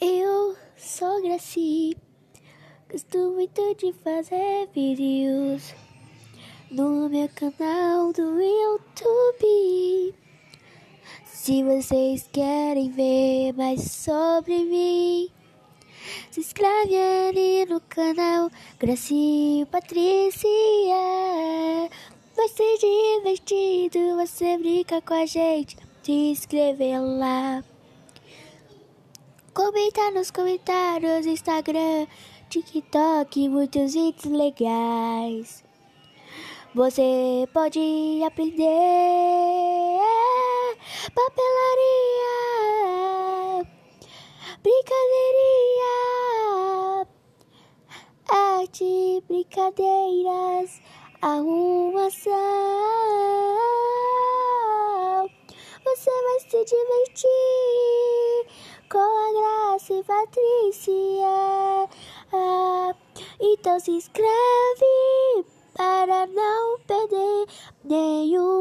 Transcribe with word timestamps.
Eu 0.00 0.56
sou 0.76 1.20
Graci, 1.22 1.96
gosto 2.88 3.32
muito 3.32 3.74
de 3.74 3.92
fazer 3.94 4.68
vídeos 4.72 5.74
no 6.70 7.08
meu 7.08 7.28
canal 7.30 8.12
do 8.12 8.40
YouTube. 8.40 10.14
Se 11.24 11.64
vocês 11.64 12.28
querem 12.32 12.92
ver 12.92 13.52
mais 13.54 13.90
sobre 13.90 14.62
mim, 14.66 15.28
se 16.30 16.40
inscreve 16.42 16.94
ali 16.96 17.66
no 17.66 17.80
canal 17.80 18.52
Graci 18.78 19.66
Patrícia. 19.68 20.48
Vai 22.36 22.48
ser 22.50 22.78
divertido 22.78 24.14
você 24.14 24.56
brinca 24.58 25.02
com 25.02 25.14
a 25.14 25.26
gente, 25.26 25.76
se 26.04 26.12
inscrever 26.12 27.00
lá. 27.02 27.64
Comentar 29.78 30.10
nos 30.10 30.32
comentários, 30.32 31.24
Instagram, 31.24 32.08
TikTok, 32.50 33.48
muitos 33.48 33.94
vídeos 33.94 34.24
legais. 34.24 35.62
Você 36.74 37.48
pode 37.54 38.20
aprender 38.26 38.66
papelaria, 41.14 42.34
brincadeirinha, 44.64 45.96
arte, 48.28 49.22
brincadeiras, 49.28 50.80
arrumação. 51.22 52.32
Você 55.84 56.10
vai 56.10 56.40
se 56.40 56.64
divertir 56.64 57.77
Graça 59.88 59.94
e 59.94 60.04
Patrícia. 60.04 61.88
Ah, 62.32 62.94
então 63.40 63.80
se 63.80 63.90
inscreve 63.92 64.26
para 65.74 66.26
não 66.26 66.78
perder 66.80 67.46
nenhum 67.84 68.57